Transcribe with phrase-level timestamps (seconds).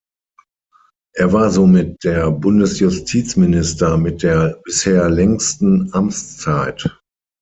[1.13, 6.97] Er war somit der Bundesjustizminister mit der bisher längsten Amtszeit.